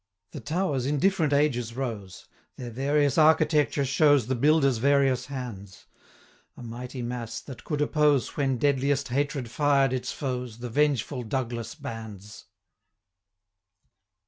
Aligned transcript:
The 0.31 0.39
towers 0.39 0.87
in 0.87 0.97
different 0.97 1.31
ages 1.31 1.75
rose; 1.75 2.25
Their 2.55 2.71
various 2.71 3.19
architecture 3.19 3.85
shows 3.85 4.25
The 4.25 4.33
builders' 4.33 4.79
various 4.79 5.27
hands; 5.27 5.85
205 6.55 6.65
A 6.65 6.67
mighty 6.67 7.01
mass, 7.03 7.39
that 7.41 7.63
could 7.63 7.81
oppose, 7.81 8.35
When 8.35 8.57
deadliest 8.57 9.09
hatred 9.09 9.51
fired 9.51 9.93
its 9.93 10.11
foes, 10.11 10.57
The 10.57 10.71
vengeful 10.71 11.21
Douglas 11.21 11.75
bands. 11.75 12.45